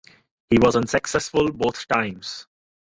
[0.49, 2.47] He was unsuccessful both times.